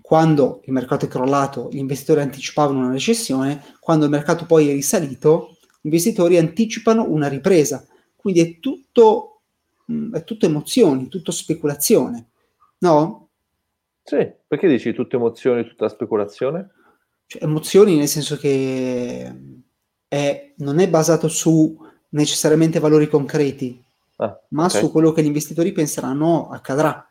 quando 0.00 0.62
il 0.64 0.72
mercato 0.72 1.04
è 1.04 1.08
crollato, 1.08 1.68
gli 1.70 1.78
investitori 1.78 2.22
anticipavano 2.22 2.80
una 2.80 2.90
recessione, 2.90 3.62
quando 3.78 4.06
il 4.06 4.10
mercato 4.10 4.46
poi 4.46 4.68
è 4.68 4.72
risalito, 4.72 5.55
investitori 5.86 6.36
anticipano 6.36 7.08
una 7.08 7.28
ripresa. 7.28 7.86
Quindi 8.14 8.40
è 8.40 8.58
tutto, 8.58 9.42
mm, 9.90 10.14
è 10.14 10.24
tutto 10.24 10.46
emozioni, 10.46 11.08
tutto 11.08 11.30
speculazione, 11.30 12.28
no? 12.78 13.28
Sì, 14.02 14.30
perché 14.46 14.68
dici 14.68 14.92
tutte 14.92 15.16
emozioni, 15.16 15.66
tutta 15.66 15.88
speculazione? 15.88 16.70
Cioè, 17.26 17.42
emozioni 17.42 17.96
nel 17.96 18.08
senso 18.08 18.36
che 18.36 19.32
è, 20.06 20.52
non 20.56 20.78
è 20.78 20.88
basato 20.88 21.28
su 21.28 21.76
necessariamente 22.10 22.78
valori 22.78 23.08
concreti, 23.08 23.82
ah, 24.16 24.40
ma 24.50 24.66
okay. 24.66 24.80
su 24.80 24.90
quello 24.90 25.12
che 25.12 25.22
gli 25.22 25.26
investitori 25.26 25.72
penseranno 25.72 26.48
accadrà. 26.48 27.08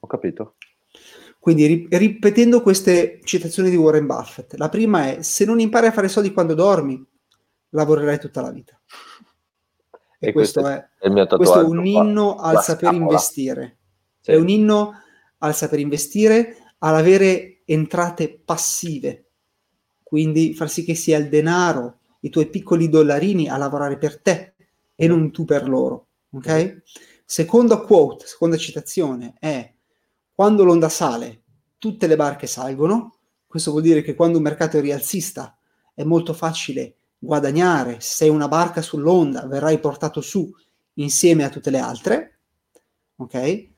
Ho 0.00 0.06
capito. 0.06 0.54
Quindi 1.38 1.88
ripetendo 1.90 2.62
queste 2.62 3.18
citazioni 3.24 3.68
di 3.68 3.74
Warren 3.74 4.06
Buffett, 4.06 4.54
la 4.54 4.68
prima 4.68 5.10
è 5.10 5.22
se 5.22 5.44
non 5.44 5.58
impari 5.58 5.86
a 5.86 5.92
fare 5.92 6.06
soldi 6.06 6.32
quando 6.32 6.54
dormi, 6.54 7.04
lavorerai 7.72 8.18
tutta 8.18 8.40
la 8.40 8.50
vita. 8.50 8.78
E, 10.18 10.28
e 10.28 10.32
questo, 10.32 10.60
questo, 10.60 10.88
è, 10.98 11.10
è 11.10 11.26
questo 11.36 11.60
è 11.60 11.64
un 11.64 11.84
inno 11.84 12.36
al 12.36 12.62
saper 12.62 12.92
investire. 12.92 13.78
Sì. 14.20 14.30
È 14.30 14.36
un 14.36 14.48
inno 14.48 14.94
al 15.38 15.54
saper 15.54 15.80
investire, 15.80 16.56
all'avere 16.78 17.62
entrate 17.64 18.40
passive, 18.44 19.30
quindi 20.02 20.54
far 20.54 20.70
sì 20.70 20.84
che 20.84 20.94
sia 20.94 21.18
il 21.18 21.28
denaro, 21.28 21.98
i 22.20 22.30
tuoi 22.30 22.48
piccoli 22.48 22.88
dollarini 22.88 23.48
a 23.48 23.56
lavorare 23.56 23.98
per 23.98 24.20
te 24.20 24.54
e 24.94 25.08
non 25.08 25.32
tu 25.32 25.44
per 25.44 25.68
loro. 25.68 26.06
Ok? 26.30 26.82
Seconda 27.24 27.78
quote, 27.78 28.26
seconda 28.26 28.56
citazione 28.56 29.34
è 29.38 29.72
quando 30.32 30.64
l'onda 30.64 30.88
sale, 30.88 31.42
tutte 31.78 32.06
le 32.06 32.16
barche 32.16 32.46
salgono. 32.46 33.16
Questo 33.46 33.70
vuol 33.70 33.82
dire 33.82 34.02
che 34.02 34.14
quando 34.14 34.36
un 34.38 34.44
mercato 34.44 34.78
è 34.78 34.80
rialzista 34.80 35.58
è 35.94 36.04
molto 36.04 36.32
facile 36.32 36.96
guadagnare. 37.22 38.00
Se 38.00 38.14
sei 38.16 38.28
una 38.28 38.48
barca 38.48 38.82
sull'onda, 38.82 39.46
verrai 39.46 39.78
portato 39.78 40.20
su 40.20 40.50
insieme 40.94 41.44
a 41.44 41.48
tutte 41.48 41.70
le 41.70 41.78
altre. 41.78 42.38
Ok? 43.16 43.70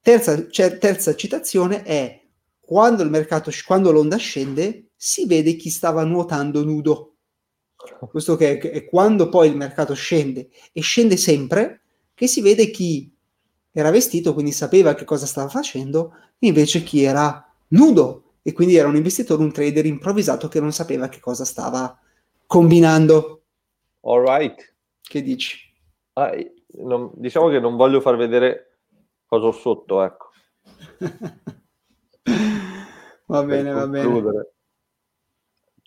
Terza, 0.00 0.48
cioè, 0.48 0.78
terza 0.78 1.14
citazione 1.14 1.82
è 1.82 2.22
quando 2.58 3.04
mercato, 3.08 3.50
quando 3.66 3.90
l'onda 3.90 4.16
scende, 4.16 4.92
si 4.96 5.26
vede 5.26 5.56
chi 5.56 5.68
stava 5.68 6.04
nuotando 6.04 6.64
nudo. 6.64 7.16
Questo 8.10 8.36
che 8.36 8.58
è, 8.58 8.84
quando 8.86 9.28
poi 9.28 9.48
il 9.48 9.56
mercato 9.56 9.94
scende 9.94 10.48
e 10.72 10.80
scende 10.80 11.16
sempre, 11.16 11.82
che 12.14 12.26
si 12.26 12.40
vede 12.40 12.70
chi 12.70 13.12
era 13.72 13.90
vestito, 13.90 14.32
quindi 14.32 14.52
sapeva 14.52 14.94
che 14.94 15.04
cosa 15.04 15.26
stava 15.26 15.48
facendo, 15.48 16.12
invece 16.40 16.82
chi 16.82 17.02
era 17.02 17.46
nudo 17.68 18.32
e 18.42 18.52
quindi 18.52 18.76
era 18.76 18.88
un 18.88 18.96
investitore, 18.96 19.42
un 19.42 19.52
trader 19.52 19.86
improvvisato 19.86 20.48
che 20.48 20.60
non 20.60 20.72
sapeva 20.72 21.08
che 21.08 21.20
cosa 21.20 21.44
stava 21.44 21.98
combinando. 22.50 23.44
All 24.00 24.26
right. 24.26 24.74
Che 25.00 25.22
dici? 25.22 25.56
Ah, 26.14 26.34
non, 26.78 27.12
diciamo 27.14 27.48
che 27.48 27.60
non 27.60 27.76
voglio 27.76 28.00
far 28.00 28.16
vedere 28.16 28.80
cosa 29.24 29.46
ho 29.46 29.52
sotto, 29.52 30.02
ecco. 30.02 30.30
va 33.26 33.44
bene, 33.44 33.70
va 33.70 33.86
bene. 33.86 34.48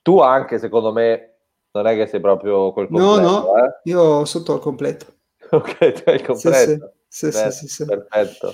Tu 0.01 0.21
anche, 0.21 0.57
secondo 0.57 0.93
me, 0.93 1.39
non 1.71 1.85
è 1.85 1.95
che 1.95 2.07
sei 2.07 2.21
proprio 2.21 2.71
col 2.71 2.87
completo, 2.87 3.19
No, 3.19 3.39
no, 3.39 3.57
eh? 3.57 3.81
io 3.83 4.23
sotto 4.23 4.53
al 4.53 4.59
completo. 4.59 5.05
ok, 5.51 5.91
tu 5.91 6.09
hai 6.09 6.15
il 6.15 6.25
completo. 6.25 6.93
Sì, 7.09 7.29
sì, 7.29 7.51
sì, 7.51 7.67
sì, 7.67 7.85
Perfetto. 7.85 8.53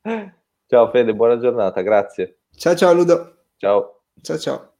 ciao 0.66 0.90
Fede, 0.90 1.14
buona 1.14 1.38
giornata, 1.38 1.82
grazie. 1.82 2.44
Ciao 2.56 2.74
ciao 2.74 2.94
Ludo. 2.94 3.44
Ciao. 3.58 4.04
Ciao 4.22 4.38
ciao. 4.38 4.73